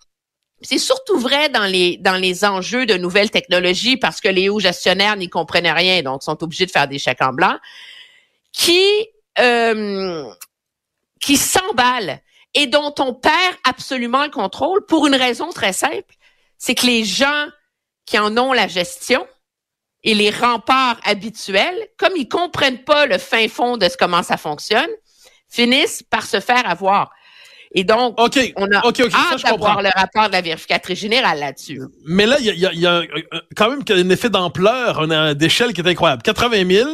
C'est 0.61 0.79
surtout 0.79 1.17
vrai 1.17 1.49
dans 1.49 1.65
les 1.65 1.97
dans 1.97 2.15
les 2.15 2.43
enjeux 2.43 2.85
de 2.85 2.95
nouvelles 2.95 3.29
technologies 3.29 3.97
parce 3.97 4.19
que 4.19 4.29
les 4.29 4.49
hauts 4.49 4.59
gestionnaires 4.59 5.15
n'y 5.15 5.29
comprennent 5.29 5.67
rien, 5.67 6.01
donc 6.01 6.23
sont 6.23 6.41
obligés 6.43 6.65
de 6.65 6.71
faire 6.71 6.87
des 6.87 6.99
chèques 6.99 7.21
en 7.21 7.33
blanc, 7.33 7.57
qui 8.51 8.81
euh, 9.39 10.25
qui 11.21 11.37
s'emballent 11.37 12.19
et 12.53 12.67
dont 12.67 12.93
on 12.99 13.13
perd 13.13 13.55
absolument 13.65 14.23
le 14.23 14.31
contrôle 14.31 14.85
pour 14.85 15.07
une 15.07 15.15
raison 15.15 15.49
très 15.51 15.73
simple 15.73 16.15
c'est 16.57 16.75
que 16.75 16.85
les 16.85 17.03
gens 17.03 17.47
qui 18.05 18.19
en 18.19 18.37
ont 18.37 18.53
la 18.53 18.67
gestion 18.67 19.25
et 20.03 20.13
les 20.13 20.29
remparts 20.29 20.99
habituels, 21.03 21.87
comme 21.97 22.13
ils 22.15 22.27
comprennent 22.27 22.83
pas 22.83 23.05
le 23.07 23.17
fin 23.17 23.47
fond 23.47 23.77
de 23.77 23.87
comment 23.99 24.23
ça 24.23 24.37
fonctionne, 24.37 24.89
finissent 25.49 26.03
par 26.03 26.25
se 26.25 26.39
faire 26.39 26.69
avoir. 26.69 27.11
Et 27.77 27.83
donc, 27.83 28.15
on 28.17 28.71
a 28.71 28.77
hâte 28.77 29.43
d'avoir 29.43 29.81
le 29.81 29.89
rapport 29.93 30.27
de 30.27 30.31
la 30.31 30.41
vérificatrice 30.41 30.99
générale 30.99 31.39
là-dessus. 31.39 31.81
Mais 32.05 32.25
là, 32.25 32.37
il 32.39 32.45
y 32.45 32.87
a, 32.87 33.01
quand 33.55 33.69
même 33.69 33.83
un 33.89 34.09
effet 34.09 34.29
d'ampleur, 34.29 35.35
d'échelle 35.35 35.73
qui 35.73 35.81
est 35.81 35.87
incroyable. 35.87 36.21
80 36.21 36.69
000, 36.69 36.89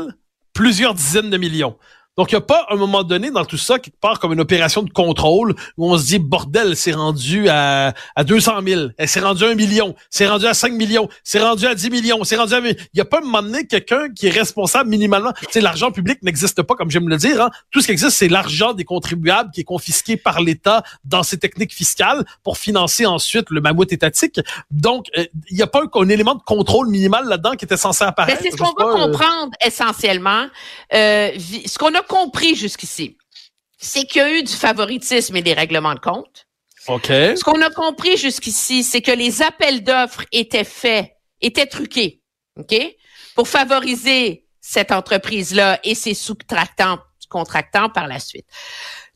plusieurs 0.53 0.95
dizaines 0.95 1.29
de 1.29 1.37
millions. 1.37 1.77
Donc, 2.17 2.31
il 2.31 2.35
n'y 2.35 2.39
a 2.39 2.41
pas 2.41 2.65
un 2.69 2.75
moment 2.75 3.03
donné 3.03 3.31
dans 3.31 3.45
tout 3.45 3.57
ça, 3.57 3.79
quelque 3.79 3.99
part, 3.99 4.19
comme 4.19 4.33
une 4.33 4.41
opération 4.41 4.83
de 4.83 4.89
contrôle 4.89 5.55
où 5.77 5.91
on 5.91 5.97
se 5.97 6.07
dit, 6.07 6.19
bordel, 6.19 6.75
c'est 6.75 6.91
rendu 6.91 7.47
à, 7.47 7.93
à 8.15 8.23
200 8.25 8.53
000, 8.67 8.81
c'est 9.05 9.21
rendu 9.21 9.45
à 9.45 9.47
1 9.47 9.55
million, 9.55 9.95
c'est 10.09 10.27
rendu 10.27 10.45
à 10.45 10.53
5 10.53 10.73
millions, 10.73 11.07
c'est 11.23 11.39
rendu 11.39 11.65
à 11.65 11.73
10 11.73 11.89
millions, 11.89 12.23
c'est 12.25 12.35
rendu 12.35 12.53
à... 12.53 12.59
Il 12.59 12.75
n'y 12.93 13.01
a 13.01 13.05
pas 13.05 13.19
un 13.19 13.21
moment 13.21 13.41
donné 13.41 13.65
quelqu'un 13.65 14.09
qui 14.09 14.27
est 14.27 14.31
responsable 14.31 14.89
minimalement. 14.89 15.31
Tu 15.39 15.45
sais, 15.51 15.61
l'argent 15.61 15.91
public 15.91 16.21
n'existe 16.21 16.61
pas, 16.63 16.75
comme 16.75 16.91
j'aime 16.91 17.07
le 17.07 17.15
dire. 17.15 17.41
Hein. 17.41 17.49
Tout 17.71 17.79
ce 17.79 17.85
qui 17.85 17.93
existe, 17.93 18.17
c'est 18.17 18.27
l'argent 18.27 18.73
des 18.73 18.83
contribuables 18.83 19.51
qui 19.51 19.61
est 19.61 19.65
confisqué 19.65 20.17
par 20.17 20.41
l'État 20.41 20.83
dans 21.05 21.23
ses 21.23 21.37
techniques 21.37 21.73
fiscales 21.73 22.25
pour 22.43 22.57
financer 22.57 23.05
ensuite 23.05 23.49
le 23.49 23.61
mammouth 23.61 23.91
étatique. 23.93 24.41
Donc, 24.69 25.07
euh, 25.17 25.25
il 25.49 25.55
n'y 25.55 25.63
a 25.63 25.67
pas 25.67 25.81
un, 25.93 26.09
élément 26.09 26.35
de 26.35 26.43
contrôle 26.43 26.89
minimal 26.89 27.27
là-dedans 27.27 27.51
qui 27.51 27.63
était 27.63 27.77
censé 27.77 28.03
apparaître. 28.03 28.41
c'est 28.43 28.51
ce 28.51 28.57
qu'on 28.57 28.73
va 28.73 28.89
euh, 28.89 29.05
comprendre 29.05 29.51
essentiellement. 29.65 30.47
Euh, 30.93 31.31
ce 31.37 31.77
qu'on 31.77 31.93
a 31.93 32.00
compris 32.03 32.55
jusqu'ici, 32.55 33.17
c'est 33.77 34.03
qu'il 34.05 34.21
y 34.21 34.25
a 34.25 34.31
eu 34.31 34.43
du 34.43 34.53
favoritisme 34.53 35.35
et 35.35 35.41
des 35.41 35.53
règlements 35.53 35.95
de 35.95 35.99
compte. 35.99 36.47
OK. 36.87 37.07
Ce 37.07 37.43
qu'on 37.43 37.61
a 37.61 37.69
compris 37.69 38.17
jusqu'ici, 38.17 38.83
c'est 38.83 39.01
que 39.01 39.11
les 39.11 39.41
appels 39.41 39.83
d'offres 39.83 40.23
étaient 40.31 40.63
faits, 40.63 41.11
étaient 41.41 41.67
truqués, 41.67 42.21
OK, 42.59 42.75
pour 43.35 43.47
favoriser 43.47 44.45
cette 44.59 44.91
entreprise-là 44.91 45.79
et 45.83 45.95
ses 45.95 46.13
sous-contractants 46.13 46.99
contractants 47.31 47.89
par 47.89 48.07
la 48.07 48.19
suite. 48.19 48.45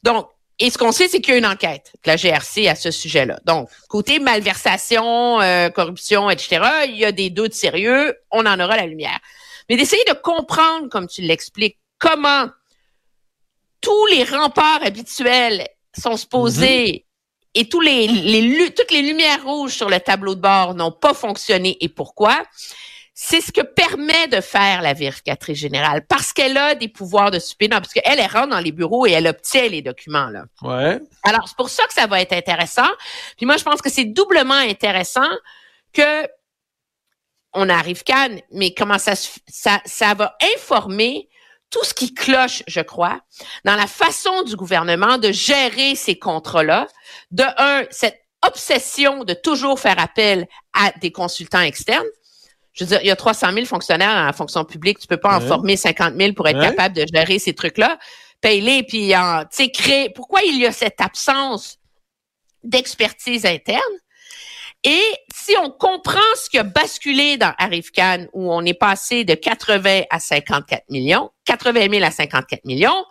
Donc, 0.04 0.28
et 0.58 0.70
ce 0.70 0.78
qu'on 0.78 0.94
sait, 0.94 1.10
c'est 1.10 1.20
qu'il 1.20 1.34
y 1.34 1.36
a 1.36 1.38
une 1.38 1.46
enquête 1.46 1.92
de 2.04 2.10
la 2.10 2.16
GRC 2.16 2.68
à 2.68 2.76
ce 2.76 2.90
sujet-là. 2.90 3.40
Donc, 3.44 3.70
côté 3.90 4.20
malversation, 4.20 5.42
euh, 5.42 5.70
corruption, 5.70 6.30
etc., 6.30 6.62
il 6.88 6.96
y 6.96 7.04
a 7.04 7.12
des 7.12 7.30
doutes 7.30 7.54
sérieux, 7.54 8.18
on 8.32 8.46
en 8.46 8.58
aura 8.60 8.78
la 8.78 8.86
lumière. 8.86 9.20
Mais 9.70 9.76
d'essayer 9.76 10.04
de 10.08 10.14
comprendre, 10.14 10.88
comme 10.90 11.08
tu 11.08 11.22
l'expliques, 11.22 11.78
comment 12.00 12.48
tous 13.86 14.06
les 14.08 14.24
remparts 14.24 14.84
habituels 14.84 15.68
sont 15.96 16.18
supposés 16.18 17.06
mhm. 17.06 17.62
et 17.62 17.70
tous 17.70 17.82
les, 17.82 18.08
les, 18.08 18.74
toutes 18.74 18.92
les 18.92 19.04
lumières 19.04 19.44
rouges 19.46 19.76
sur 19.76 19.90
le 19.90 20.00
tableau 20.00 20.34
de 20.34 20.42
bord 20.42 20.74
n'ont 20.74 20.92
pas 20.92 21.14
fonctionné 21.14 21.78
et 21.80 21.90
pourquoi? 21.90 22.44
C'est 23.18 23.40
ce 23.40 23.52
que 23.52 23.62
permet 23.62 24.28
de 24.28 24.42
faire 24.42 24.82
la 24.82 24.94
vérificatrice 24.94 25.58
générale 25.58 26.06
parce 26.06 26.34
qu'elle 26.34 26.58
a 26.58 26.76
des 26.76 26.90
pouvoirs 26.90 27.32
de 27.32 27.40
subpoena, 27.40 27.80
parce 27.80 27.94
qu'elle 27.94 28.20
elle 28.20 28.30
rentre 28.30 28.50
dans 28.50 28.60
les 28.60 28.74
bureaux 28.74 29.06
et 29.06 29.12
elle 29.12 29.28
obtient 29.28 29.70
les 29.70 29.82
documents 29.82 30.30
là. 30.30 30.46
Ouais. 30.64 31.00
Alors 31.24 31.48
c'est 31.48 31.56
pour 31.56 31.70
ça 31.70 31.86
que 31.86 31.94
ça 31.94 32.08
va 32.08 32.22
être 32.22 32.34
intéressant. 32.34 32.90
Puis 33.38 33.46
moi 33.46 33.56
je 33.56 33.64
pense 33.64 33.82
que 33.82 33.90
c'est 33.90 34.06
doublement 34.06 34.56
intéressant 34.56 35.30
que 35.94 36.28
on 37.54 37.70
arrive 37.70 38.04
Cannes, 38.04 38.42
mais 38.52 38.74
comment 38.74 38.98
ça 38.98 39.14
ça 39.16 39.80
ça 39.86 40.14
va 40.16 40.36
informer 40.56 41.30
tout 41.76 41.84
ce 41.84 41.94
qui 41.94 42.14
cloche, 42.14 42.64
je 42.68 42.80
crois, 42.80 43.20
dans 43.66 43.76
la 43.76 43.86
façon 43.86 44.44
du 44.44 44.56
gouvernement 44.56 45.18
de 45.18 45.34
gérer 45.34 45.96
ces 45.96 46.18
contrats-là. 46.18 46.88
De 47.32 47.44
un, 47.58 47.84
cette 47.92 48.18
obsession 48.48 49.26
de 49.26 49.34
toujours 49.34 49.78
faire 49.78 50.00
appel 50.00 50.48
à 50.72 50.94
des 51.02 51.12
consultants 51.12 51.60
externes. 51.60 52.06
Je 52.72 52.86
veux 52.86 52.88
dire, 52.88 53.00
il 53.02 53.08
y 53.08 53.12
a 53.12 53.18
300 53.18 53.52
000 53.52 53.66
fonctionnaires 53.66 54.16
dans 54.16 54.24
la 54.24 54.32
fonction 54.32 54.64
publique. 54.64 55.00
Tu 55.00 55.08
peux 55.08 55.18
pas 55.18 55.36
en 55.36 55.42
former 55.42 55.76
50 55.76 56.14
000 56.18 56.32
pour 56.32 56.48
être 56.48 56.62
capable 56.62 56.96
de 56.96 57.06
gérer 57.14 57.40
ces 57.40 57.54
trucs-là. 57.54 58.00
Paye-les, 58.40 58.84
puis, 58.84 59.10
tu 59.10 59.16
sais, 59.50 59.70
créer... 59.70 60.10
Pourquoi 60.12 60.44
il 60.44 60.58
y 60.58 60.66
a 60.66 60.72
cette 60.72 61.02
absence 61.02 61.78
d'expertise 62.64 63.46
interne? 63.46 63.82
Et 64.86 65.02
si 65.34 65.56
on 65.58 65.72
comprend 65.72 66.20
ce 66.36 66.48
qui 66.48 66.60
a 66.60 66.64
basculé 66.64 67.38
dans 67.38 67.54
Arifcan, 67.58 68.28
où 68.34 68.54
on 68.54 68.64
est 68.64 68.76
passé 68.76 69.24
de 69.24 69.34
80 69.34 70.04
à 70.12 70.20
54 70.20 70.84
millions, 70.90 71.32
80 71.46 71.88
000 71.92 72.06
à 72.06 72.12
54 72.12 72.66
millions, 72.66 73.04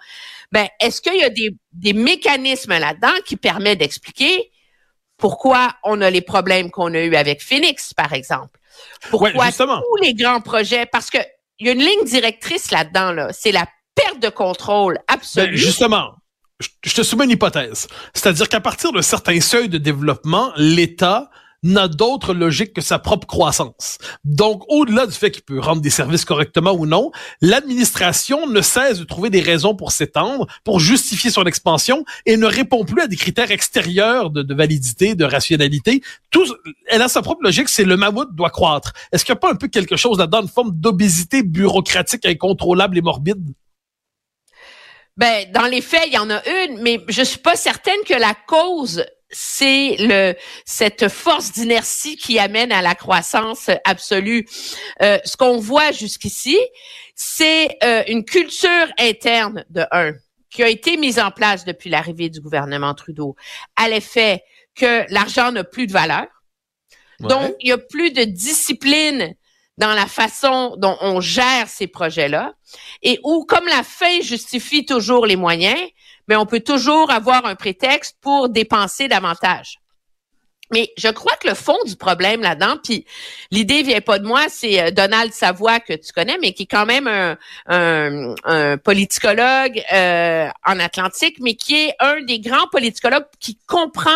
ben, 0.52 0.68
est-ce 0.80 1.00
qu'il 1.00 1.16
y 1.16 1.24
a 1.24 1.30
des, 1.30 1.50
des 1.72 1.92
mécanismes 1.92 2.78
là-dedans 2.78 3.14
qui 3.26 3.36
permettent 3.36 3.80
d'expliquer 3.80 4.52
pourquoi 5.16 5.74
on 5.82 6.00
a 6.00 6.10
les 6.10 6.20
problèmes 6.20 6.70
qu'on 6.70 6.94
a 6.94 7.00
eu 7.00 7.16
avec 7.16 7.42
Phoenix, 7.42 7.92
par 7.92 8.12
exemple? 8.12 8.60
Pourquoi 9.10 9.50
tous 9.50 9.96
les 10.00 10.14
grands 10.14 10.40
projets? 10.40 10.86
Parce 10.86 11.10
que 11.10 11.18
il 11.58 11.66
y 11.66 11.70
a 11.70 11.72
une 11.72 11.80
ligne 11.80 12.04
directrice 12.04 12.70
là-dedans, 12.70 13.12
là. 13.12 13.32
C'est 13.32 13.52
la 13.52 13.66
perte 13.94 14.20
de 14.20 14.28
contrôle 14.28 14.98
absolue. 15.08 15.50
Ben, 15.50 15.56
justement, 15.56 16.14
je 16.82 16.94
te 16.94 17.02
soumets 17.02 17.24
une 17.24 17.30
hypothèse. 17.32 17.88
C'est-à-dire 18.12 18.48
qu'à 18.48 18.60
partir 18.60 18.92
d'un 18.92 19.02
certain 19.02 19.40
seuil 19.40 19.68
de 19.68 19.78
développement, 19.78 20.52
l'État 20.56 21.30
n'a 21.64 21.88
d'autre 21.88 22.34
logique 22.34 22.74
que 22.74 22.80
sa 22.80 22.98
propre 22.98 23.26
croissance. 23.26 23.98
Donc, 24.22 24.62
au-delà 24.68 25.06
du 25.06 25.12
fait 25.12 25.30
qu'il 25.30 25.42
peut 25.42 25.58
rendre 25.58 25.82
des 25.82 25.90
services 25.90 26.24
correctement 26.24 26.72
ou 26.72 26.86
non, 26.86 27.10
l'administration 27.40 28.46
ne 28.46 28.60
cesse 28.60 29.00
de 29.00 29.04
trouver 29.04 29.30
des 29.30 29.40
raisons 29.40 29.74
pour 29.74 29.90
s'étendre, 29.90 30.46
pour 30.62 30.78
justifier 30.78 31.30
son 31.30 31.44
expansion 31.44 32.04
et 32.26 32.36
ne 32.36 32.46
répond 32.46 32.84
plus 32.84 33.02
à 33.02 33.06
des 33.06 33.16
critères 33.16 33.50
extérieurs 33.50 34.30
de, 34.30 34.54
validité, 34.54 35.14
de 35.14 35.24
rationalité. 35.24 36.02
Tout, 36.30 36.44
elle 36.86 37.02
a 37.02 37.08
sa 37.08 37.22
propre 37.22 37.42
logique, 37.42 37.68
c'est 37.68 37.84
le 37.84 37.96
mammouth 37.96 38.34
doit 38.34 38.50
croître. 38.50 38.92
Est-ce 39.10 39.24
qu'il 39.24 39.32
n'y 39.32 39.38
a 39.38 39.40
pas 39.40 39.50
un 39.50 39.56
peu 39.56 39.68
quelque 39.68 39.96
chose 39.96 40.18
là-dedans, 40.18 40.42
une 40.42 40.48
forme 40.48 40.72
d'obésité 40.72 41.42
bureaucratique 41.42 42.26
incontrôlable 42.26 42.98
et 42.98 43.02
morbide? 43.02 43.54
Ben, 45.16 45.50
dans 45.52 45.66
les 45.66 45.80
faits, 45.80 46.04
il 46.08 46.14
y 46.14 46.18
en 46.18 46.28
a 46.28 46.42
une, 46.44 46.82
mais 46.82 47.00
je 47.08 47.22
suis 47.22 47.38
pas 47.38 47.54
certaine 47.54 48.00
que 48.06 48.14
la 48.14 48.34
cause 48.46 49.04
c'est 49.34 49.96
le 49.98 50.34
cette 50.64 51.08
force 51.08 51.52
d'inertie 51.52 52.16
qui 52.16 52.38
amène 52.38 52.72
à 52.72 52.82
la 52.82 52.94
croissance 52.94 53.68
absolue. 53.84 54.46
Euh, 55.02 55.18
ce 55.24 55.36
qu'on 55.36 55.58
voit 55.58 55.92
jusqu'ici, 55.92 56.58
c'est 57.14 57.76
euh, 57.82 58.02
une 58.06 58.24
culture 58.24 58.86
interne 58.98 59.64
de 59.70 59.84
un 59.90 60.12
qui 60.50 60.62
a 60.62 60.68
été 60.68 60.96
mise 60.96 61.18
en 61.18 61.32
place 61.32 61.64
depuis 61.64 61.90
l'arrivée 61.90 62.30
du 62.30 62.40
gouvernement 62.40 62.94
Trudeau, 62.94 63.34
à 63.74 63.88
l'effet 63.88 64.44
que 64.76 65.04
l'argent 65.12 65.50
n'a 65.50 65.64
plus 65.64 65.88
de 65.88 65.92
valeur. 65.92 66.26
Donc, 67.18 67.56
il 67.60 67.70
y 67.70 67.72
a 67.72 67.78
plus 67.78 68.12
de 68.12 68.22
discipline 68.22 69.34
dans 69.78 69.94
la 69.94 70.06
façon 70.06 70.76
dont 70.78 70.96
on 71.00 71.20
gère 71.20 71.68
ces 71.68 71.88
projets-là 71.88 72.54
et 73.02 73.18
où, 73.24 73.44
comme 73.44 73.66
la 73.66 73.82
fin 73.82 74.20
justifie 74.20 74.84
toujours 74.84 75.26
les 75.26 75.36
moyens, 75.36 75.80
mais 76.28 76.36
on 76.36 76.46
peut 76.46 76.60
toujours 76.60 77.10
avoir 77.10 77.46
un 77.46 77.54
prétexte 77.54 78.16
pour 78.20 78.48
dépenser 78.48 79.08
davantage. 79.08 79.78
Mais 80.72 80.90
je 80.96 81.08
crois 81.08 81.36
que 81.36 81.46
le 81.46 81.54
fond 81.54 81.76
du 81.84 81.94
problème 81.94 82.40
là-dedans, 82.40 82.76
puis 82.82 83.04
l'idée 83.50 83.82
vient 83.82 84.00
pas 84.00 84.18
de 84.18 84.26
moi, 84.26 84.46
c'est 84.48 84.80
euh, 84.80 84.90
Donald 84.90 85.32
Savoie 85.32 85.78
que 85.78 85.92
tu 85.92 86.12
connais, 86.12 86.38
mais 86.40 86.52
qui 86.52 86.62
est 86.62 86.66
quand 86.66 86.86
même 86.86 87.06
un, 87.06 87.36
un, 87.66 88.78
politicologue 88.78 89.82
euh, 89.92 90.48
en 90.64 90.80
Atlantique, 90.80 91.36
mais 91.40 91.54
qui 91.54 91.76
est 91.76 91.94
un 92.00 92.22
des 92.22 92.40
grands 92.40 92.66
politicologues 92.68 93.26
qui 93.40 93.58
comprend 93.66 94.10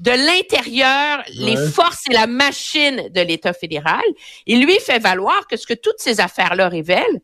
de 0.00 0.10
l'intérieur 0.10 1.22
les 1.34 1.56
forces 1.56 2.02
et 2.10 2.12
la 2.12 2.26
machine 2.26 3.08
de 3.10 3.20
l'État 3.20 3.52
fédéral. 3.52 4.02
Il 4.46 4.64
lui 4.64 4.78
fait 4.80 4.98
valoir 4.98 5.46
que 5.46 5.56
ce 5.56 5.66
que 5.66 5.74
toutes 5.74 6.00
ces 6.00 6.20
affaires-là 6.20 6.68
révèlent, 6.68 7.20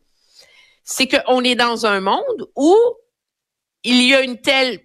c'est 0.83 1.07
qu'on 1.07 1.43
est 1.43 1.55
dans 1.55 1.85
un 1.85 1.99
monde 1.99 2.49
où 2.55 2.75
il 3.83 4.03
y 4.03 4.13
a 4.13 4.21
une 4.21 4.39
telle 4.39 4.79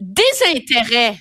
désintérêt 0.00 1.16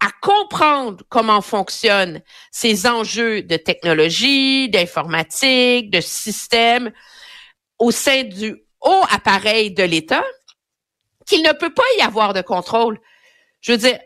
à 0.00 0.10
comprendre 0.22 1.02
comment 1.08 1.40
fonctionnent 1.40 2.22
ces 2.52 2.86
enjeux 2.86 3.42
de 3.42 3.56
technologie, 3.56 4.68
d'informatique, 4.68 5.90
de 5.90 6.00
système 6.00 6.92
au 7.78 7.90
sein 7.90 8.24
du 8.24 8.56
haut 8.80 9.04
appareil 9.10 9.72
de 9.72 9.82
l'État, 9.82 10.24
qu'il 11.26 11.42
ne 11.42 11.52
peut 11.52 11.74
pas 11.74 11.82
y 11.98 12.02
avoir 12.02 12.32
de 12.32 12.42
contrôle. 12.42 13.00
Je 13.60 13.72
veux 13.72 13.78
dire, 13.78 13.98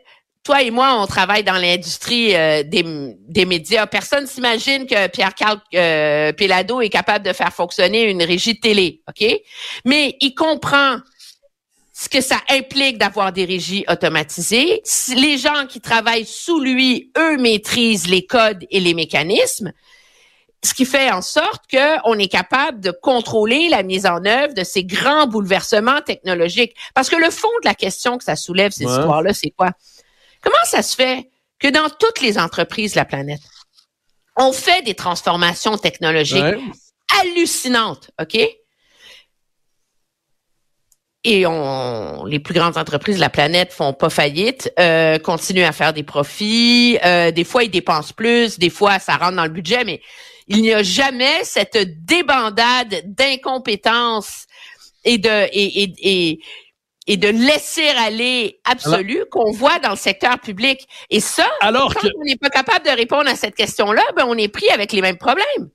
toi 0.45 0.63
et 0.63 0.71
moi, 0.71 1.01
on 1.01 1.07
travaille 1.07 1.45
dans 1.45 1.57
l'industrie 1.57 2.35
euh, 2.35 2.63
des, 2.65 3.45
médias. 3.45 3.87
Personne 3.87 4.27
s'imagine 4.27 4.87
que 4.87 5.07
Pierre-Carl 5.09 5.61
euh, 5.75 6.33
est 6.33 6.89
capable 6.89 7.25
de 7.25 7.33
faire 7.33 7.53
fonctionner 7.53 8.11
une 8.11 8.23
régie 8.23 8.59
télé, 8.59 9.03
OK? 9.09 9.25
Mais 9.85 10.17
il 10.21 10.35
comprend 10.35 10.99
ce 12.03 12.09
que 12.09 12.21
ça 12.21 12.41
implique 12.49 12.99
d'avoir 12.99 13.33
des 13.33 13.45
régies 13.45 13.85
automatisées. 13.89 14.83
Les 15.15 15.39
gens 15.39 15.67
qui 15.69 15.81
travaillent 15.81 16.27
sous 16.27 16.59
lui, 16.59 17.13
eux, 17.17 17.37
maîtrisent 17.37 18.09
les 18.09 18.27
codes 18.27 18.67
et 18.73 18.81
les 18.81 18.93
mécanismes, 18.93 19.73
ce 20.65 20.75
qui 20.75 20.85
fait 20.85 21.13
en 21.13 21.23
sorte 21.23 21.63
qu'on 21.71 22.19
est 22.19 22.27
capable 22.27 22.81
de 22.81 22.91
contrôler 22.91 23.69
la 23.69 23.85
mise 23.85 24.05
en 24.05 24.25
œuvre 24.25 24.53
de 24.53 24.65
ces 24.65 24.83
grands 24.83 25.29
bouleversements 25.29 26.01
technologiques. 26.01 26.75
Parce 26.93 27.09
que 27.09 27.15
le 27.15 27.31
fond 27.31 27.47
de 27.63 27.69
la 27.69 27.75
question 27.77 28.19
que 28.19 28.25
ça 28.25 28.35
soulève, 28.35 28.73
ces 28.73 28.83
histoires-là, 28.83 29.33
c'est 29.33 29.51
quoi? 29.51 29.71
Comment 30.41 30.57
ça 30.65 30.83
se 30.83 30.97
fait 30.97 31.31
que 31.61 31.69
dans 31.69 31.89
toutes 31.89 32.21
les 32.21 32.37
entreprises 32.37 32.95
de 32.95 32.99
la 32.99 33.05
planète, 33.05 33.43
on 34.37 34.53
fait 34.53 34.83
des 34.83 34.95
transformations 34.95 35.79
technologiques 35.79 36.43
hallucinantes, 37.21 38.11
OK? 38.21 38.37
Et 41.25 41.47
on, 41.47 42.25
les 42.25 42.41
plus 42.41 42.55
grandes 42.55 42.77
entreprises 42.77 43.17
de 43.17 43.21
la 43.21 43.31
planète 43.31 43.73
font 43.73 43.93
pas 43.93 44.11
faillite, 44.11 44.73
euh, 44.79 45.19
continuent 45.19 45.65
à 45.65 45.73
faire 45.73 45.93
des 45.93 46.03
profits. 46.03 46.99
Euh, 47.05 47.31
des 47.31 47.45
fois, 47.45 47.63
ils 47.63 47.71
dépensent 47.71 48.13
plus, 48.13 48.59
des 48.59 48.71
fois, 48.71 48.99
ça 48.99 49.17
rentre 49.17 49.37
dans 49.37 49.45
le 49.45 49.51
budget, 49.51 49.85
mais 49.85 50.01
il 50.49 50.63
n'y 50.63 50.73
a 50.73 50.83
jamais 50.83 51.45
cette 51.45 52.05
débandade 52.05 53.03
d'incompétence 53.05 54.47
et 55.05 55.19
de 55.19 55.47
et, 55.53 55.83
et, 55.83 55.93
et, 56.03 56.41
et 57.07 57.17
de 57.17 57.29
laisser 57.29 57.89
aller 58.05 58.61
absolu 58.65 59.25
qu'on 59.31 59.53
voit 59.53 59.79
dans 59.79 59.91
le 59.91 59.97
secteur 59.97 60.41
public. 60.41 60.89
Et 61.11 61.21
ça, 61.21 61.49
alors 61.61 61.95
quand 61.95 62.09
on 62.21 62.25
n'est 62.25 62.37
pas 62.37 62.51
capable 62.51 62.85
de 62.85 62.91
répondre 62.91 63.29
à 63.31 63.37
cette 63.37 63.55
question-là, 63.55 64.03
ben 64.17 64.25
on 64.27 64.37
est 64.37 64.49
pris 64.49 64.69
avec 64.71 64.93
les 64.93 65.01
mêmes 65.01 65.19
problèmes. 65.19 65.71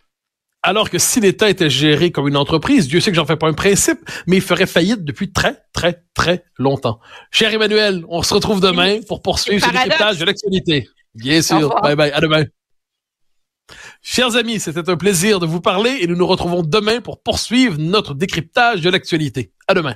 Alors 0.64 0.90
que 0.90 0.98
si 0.98 1.20
l'État 1.20 1.50
était 1.50 1.70
géré 1.70 2.12
comme 2.12 2.28
une 2.28 2.36
entreprise, 2.36 2.88
Dieu 2.88 3.00
sait 3.00 3.12
que 3.12 3.16
j'en 3.16 3.26
fais 3.26 3.38
pas 3.38 3.48
un 3.48 3.54
principe, 3.54 4.00
mais 4.26 4.38
il 4.38 4.42
ferait 4.42 4.66
faillite 4.66 5.04
depuis 5.04 5.32
très, 5.32 5.62
très, 5.72 6.04
très 6.14 6.44
longtemps. 6.58 7.00
Cher 7.32 7.54
Emmanuel, 7.54 8.04
on 8.10 8.24
se 8.24 8.34
retrouve 8.34 8.60
demain 8.60 9.00
pour 9.08 9.22
poursuivre 9.22 9.66
ce 9.66 9.72
décryptage 9.72 10.18
de 10.18 10.26
l'actualité. 10.26 10.90
Bien 11.14 11.42
sûr. 11.42 11.74
Bye 11.82 11.96
bye. 11.96 12.12
À 12.12 12.20
demain. 12.20 12.46
Chers 14.02 14.36
amis, 14.36 14.60
c'était 14.60 14.90
un 14.90 14.98
plaisir 14.98 15.40
de 15.40 15.46
vous 15.46 15.62
parler 15.62 15.98
et 16.02 16.08
nous 16.08 16.16
nous 16.16 16.28
retrouvons 16.28 16.64
demain 16.64 17.02
pour 17.02 17.22
poursuivre 17.22 17.78
notre 17.78 18.14
décryptage 18.14 18.82
de 18.82 18.90
l'actualité. 18.90 19.52
À 19.68 19.74
demain. 19.74 19.96